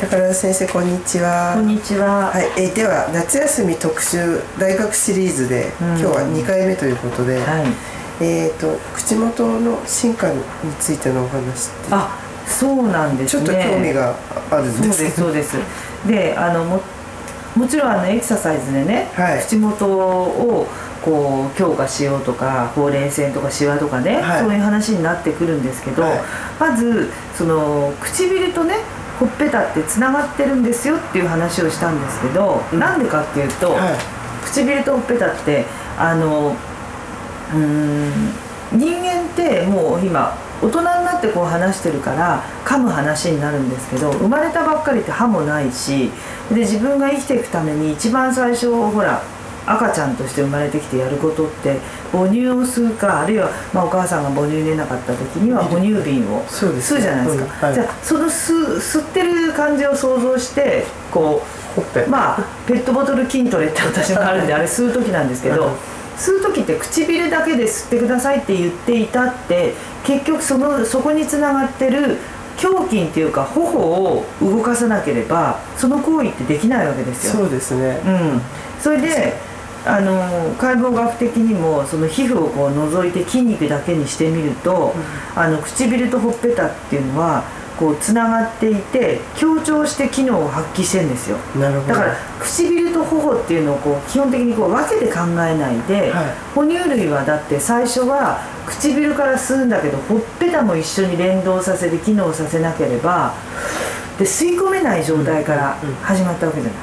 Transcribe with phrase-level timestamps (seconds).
[0.00, 2.30] 高田先生こんにちはこんにちは。
[2.30, 8.24] はい、えーでは夏休み特集大学シリーズで、うん今日は2回目ということで、はい。
[8.24, 10.40] えっ、と口元の進化に
[10.80, 13.46] ついてのお話ってあ、そうなんですね。
[13.46, 14.16] ちょっと興味が
[14.50, 15.56] あるんそうですですけどそうです。
[16.08, 16.80] で、あのも
[17.54, 20.66] もちろんあのエクササイズでね、はい口元を
[21.04, 26.20] こう強化しようとか、ほうれい線とかシワとかね、はいそういう話になってくるんですけど、はい
[26.58, 28.76] まずその唇とね。
[29.18, 32.78] ほっぺたってつながってるんですよっていう話をしたんですけど、うん。
[32.78, 34.24] なんでかっていうと、はい。
[34.44, 35.64] 唇とほっぺたって
[35.98, 36.54] あの
[37.52, 38.32] うーん
[38.72, 46.10] 人間ってもう今大人になってこう話してるから噛む話になるんですけど生まれたばっかりって歯もないし
[46.50, 49.22] で自分が生きていくために一番最初ほら
[49.66, 51.78] 赤ちゃんとして生まれてきてやることって
[52.12, 57.74] 母乳を吸うかあるいは、まあ、お母さんが母乳入れなかった時には母乳瓶を吸うじゃないですか、うんはい。
[57.74, 61.42] じゃあその吸吸ってる感じを想像してこ
[61.76, 65.72] うまあペットボトル筋トレって私もあるんで あれ吸う時なんですけどうん
[66.16, 72.18] 吸う時って唇だけで吸ってくださいって言っていたって結局そのそこにつながってる
[72.62, 77.42] 胸筋っていうか頬を動かさなければその行為ってできないわけですよ。
[77.42, 78.40] そうですね、うん、
[78.80, 79.34] それで
[79.86, 84.94] あの解剖学的にもその皮膚をこう除いて筋肉だけにしてみると、
[85.36, 87.44] あの唇とほっぺたっていうのは
[87.78, 91.36] こうつながっていて強調して機能を発揮してるんですよ。
[91.58, 91.88] なるほど。
[91.88, 96.24] だから唇と頬っていうのをこう基本的にこう分けて考えないで、はい。
[96.54, 103.34] 哺乳類はだって最初は唇から吸うんだけどほっぺたも一緒に連動させて機能させなければ
[104.18, 105.94] で吸い込めない状態からうんうん。
[105.96, 106.76] 始まったわけじゃな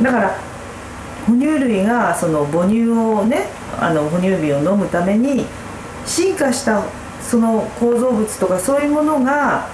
[0.00, 0.02] い。
[0.02, 0.53] だから
[1.26, 3.46] 哺乳類がその母乳をね
[3.78, 5.44] あの哺乳瓶を飲むために
[6.06, 6.82] 進化した
[7.20, 9.66] その構造物とかそういうものが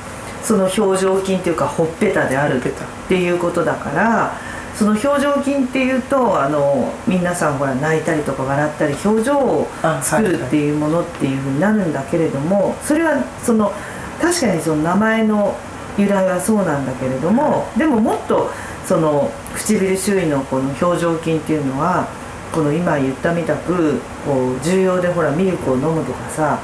[0.43, 4.33] その表情筋っていうかほっぺたであるっていうことだから
[4.75, 13.73] その表情筋っていうとあの皆さんほら泣いたりとか笑ったり表情をあ作るっていうものっていうふうになるんだけれどもそれはその
[14.21, 15.57] 確かにその名前の
[15.99, 18.51] 由来はそうなんだけれどもでももっと
[18.91, 22.09] その唇周囲のこの表情筋っていうのは
[22.51, 26.59] この今言ったみたくこう重要でほらミルクを飲むとかさ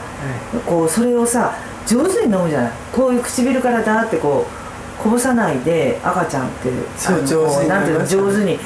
[0.67, 1.55] こうそれをさ
[1.87, 2.73] 上手に飲むじゃない。
[2.93, 6.69] こういう唇からダーってこうこぼさないで赤ちゃんって
[7.25, 8.59] 上手になんていうの上手に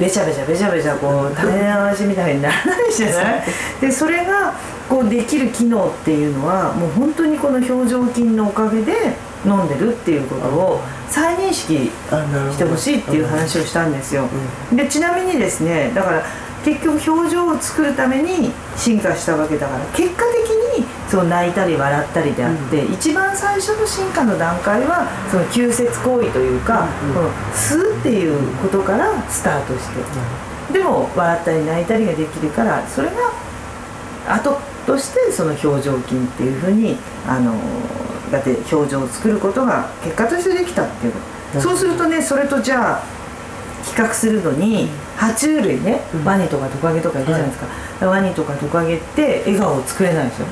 [0.00, 3.44] べちゃべちゃべちゃべちゃこう垂れ流しみたいにならないじゃない？
[3.80, 4.54] でそれが
[4.88, 9.14] こうできる機能っていうのはもう本当にこの表情筋のおかげで
[9.46, 10.80] 飲んでるっていうことを
[11.10, 11.90] 再認識
[12.52, 14.28] してほしいっていう話をしたんですよ。
[14.72, 16.22] でちなみにですねだから
[16.64, 20.48] 結局表情を作るために進化したわけだから結果的
[20.80, 29.88] にそう泣いたり笑ったりであって、一番最初の進化の段階はその吸節行為というか、うん吸うっていうことからスタートし
[30.70, 33.14] て、でも笑ったり泣いたりができるからそれが
[34.26, 36.96] 後としてその表情筋っていうふうに
[37.26, 37.54] あの
[38.32, 43.02] だって表情を作ることが結果としてできたっていうことそうするとねそれとじゃあ
[43.84, 46.24] 比較するのに爬虫類ね、うん。
[46.24, 50.46] ワニとかトカゲとかいるじゃないですか、ワニとかトカゲって笑顔を作れないでしょ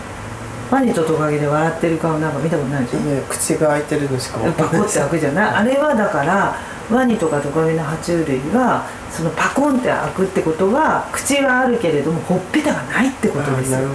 [0.70, 3.00] ワニとトカゲで笑ってる顔なんか見たことないでしょ？
[3.00, 5.54] ね口が開いてるのしかパコって開くじゃない？
[5.56, 6.56] あれはだから
[6.90, 13.78] ワニとかトカゲの爬虫類はそのパコンって開くってことは口はあるけれどもほっぺたがないってことですよ。
[13.78, 13.88] なる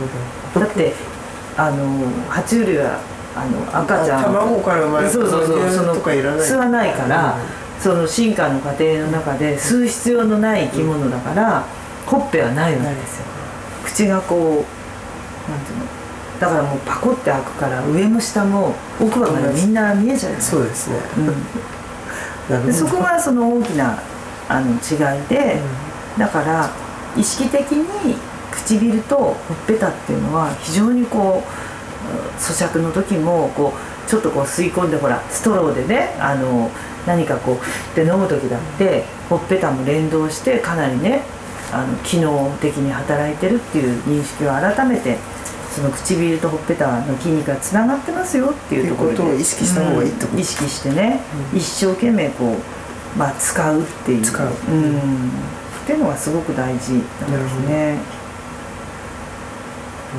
[0.54, 0.66] ほど。
[0.66, 0.94] だって
[1.58, 3.00] あの爬虫類は
[3.42, 4.20] あの赤ちゃん。
[4.22, 7.38] あ卵から生まれたそうそうそう牛そのとかいらない吸わないから、
[7.80, 11.66] その進化の過程の中で吸う必要のない生き物だから、
[12.06, 13.26] ほっぺはないわけですよ。
[13.86, 15.86] 口がこうなんていうの？
[16.40, 20.98] だからもうパコって開くから上も下も奥歯までみんな見えちゃうそうですね。
[22.50, 22.74] うん。
[22.74, 24.00] そこがその大きな
[24.48, 25.60] あの違いで、
[26.18, 26.70] だから
[27.16, 28.16] 意識的に
[28.52, 29.36] 唇とほっ
[29.68, 31.52] ぺたっていうのは非常にこう
[32.38, 36.72] 咀嚼の時もこうちょっとこう吸い込んでほらストローでねあの
[37.06, 41.22] 何かこうふって飲む時だってほっぺたも連動してかなりね
[41.72, 45.18] あの機能的に働いてるっていう認識を改めて
[45.78, 50.34] その唇とほっぺたの筋肉がつながってますよっていうところでことを意識した方がいいってこと。
[50.34, 51.20] うん意識してね、
[51.54, 54.22] 一生懸命こう、まあ、使うっていう。
[54.24, 54.48] 使う。
[54.48, 55.00] うん、っ
[55.86, 57.98] ていうのがすごく大事なんですね。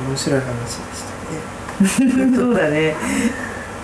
[0.07, 1.58] 面白い話でしたね
[2.35, 2.95] そうだね。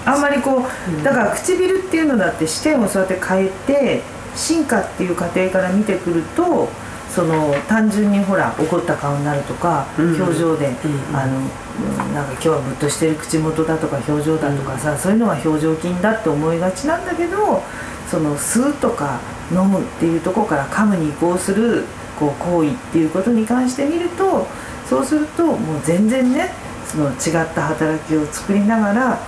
[0.05, 0.63] あんまりこ
[0.99, 4.01] うだから唇っていうのだって視点をそうやって変えて
[4.35, 6.69] 進化っていう過程から見てくると
[7.09, 10.15] その単純にほら怒った顔になるとか、うん。
[10.21, 11.17] 表情で、うん。
[11.17, 17.61] あのうんなんか今日はムッとしてる口元だとか表情だとかさ、そういうのが表情筋だって思いがちなんだけど
[18.09, 19.19] その吸うとか
[19.51, 21.83] 飲むっていうところから噛むに移行する
[22.17, 24.47] こう行為っていうことに関して見ると
[24.87, 26.51] そうするともう全然ね
[26.95, 29.19] その違った働きを作りながら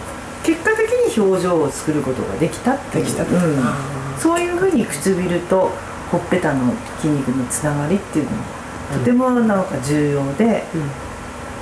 [0.43, 3.05] 結果的に表情を作ることができたっていう。
[3.05, 3.35] できたと。
[3.35, 3.59] うん。
[3.59, 3.75] あ
[4.17, 5.69] そういうふうに唇と
[6.11, 8.37] ほっぺたの筋肉のつながりっていうのも
[8.93, 10.81] とてもなんか重要で、うん。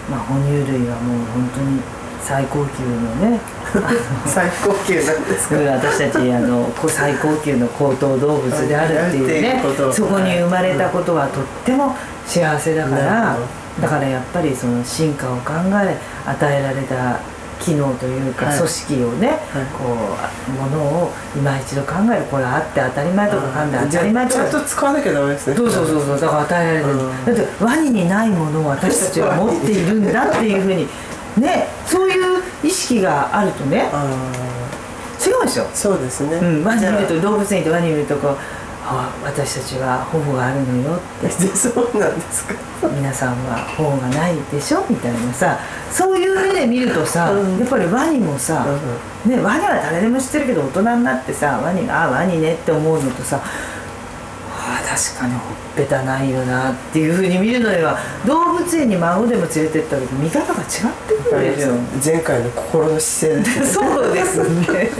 [0.09, 1.79] まあ、哺乳類はもう本当に
[2.21, 3.39] 最高級のね
[4.25, 5.55] 最高級なんですか？
[5.57, 13.37] 私たちあの最高級の高等動物であるっていうねそこに生まれたことはとっても幸せだかなら
[13.81, 15.51] だからやっぱりその進化を考
[15.83, 17.19] え与えられた
[17.59, 18.57] 機能というかはい。
[18.57, 19.37] 組織をね、はい。
[19.77, 20.17] こ
[20.49, 25.55] うものを今一度考えるこれあって当たり前とか考えて当たり前とかあちゃんと使わなきゃダメですね。
[25.55, 27.25] そうそうそうそうだから与えられてる、うん。
[27.25, 30.87] だってワニにないものを私たちは持っているんだっていうふうに
[31.41, 34.05] ねそういう意識があるとねあ
[35.25, 35.65] 違うんですよ。
[35.65, 38.37] あそうですね、うん、ワニ見ると動物園行ってワニ見るとこうあ
[39.23, 41.27] 私たちは頬があるのよって。
[41.27, 42.53] で そうなんですか。
[42.95, 45.57] 皆さんは頬がないでしょみたいなさ
[45.91, 47.57] そういう目で見るとさ、うん。
[47.59, 48.65] やっぱりワニもさ、
[49.25, 53.39] ね、ワニは誰でも知ってるけど大人になってさワニがあワニねって思うのとさ
[54.67, 55.41] あ確かにほっ
[55.75, 60.67] ぺたないよなっていうふうに見るのでは動物園に孫でも連れてった時見方が違っ
[61.07, 61.67] てくるんです。
[61.67, 61.75] よ。
[62.03, 64.91] 前回の心の姿勢 そうですね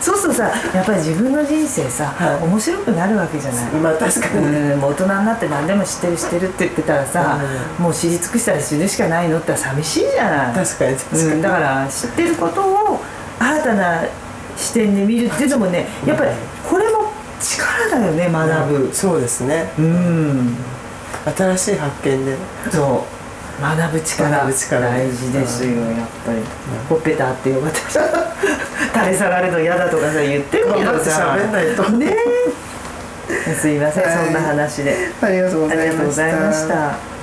[0.00, 2.44] そうするとさやっぱり自分の人生さ、はい。
[2.44, 3.72] 面白くなるわけじゃない。
[3.72, 7.38] まあ確かに、うんもう大人になって何でも知ってる知ってるって言ってたらさ、
[7.78, 10.54] もう知り尽くしたら死ぬしかないのって寂しいじゃない。
[10.54, 13.00] 確かに確かに、うん、だから知ってることを
[13.38, 14.04] 新たな
[14.56, 16.30] 視点で見るっていうのもねやっぱり
[16.68, 20.56] これも力だよね学ぶそうですねうん。
[21.36, 22.36] 新しい発見で
[22.70, 23.15] そう
[23.60, 26.38] 学ぶ力大事ですよやっぱり。
[26.88, 27.78] ほっぺたってよかった。
[27.80, 31.36] 垂れ下がるの嫌だとかさ言ってるけどさ。
[31.38, 31.82] 喋んないと。
[31.90, 32.16] ね
[33.58, 34.24] すいません、はい。
[34.26, 34.94] そんな話で。
[35.22, 37.15] ありがとうございました